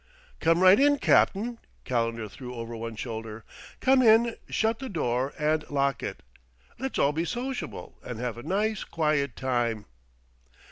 [0.39, 3.45] "Come right in, Cap'n," Calendar threw over one shoulder;
[3.81, 6.23] "come in, shut the door and lock it.
[6.79, 9.85] Let's all be sociable, and have a nice quiet time."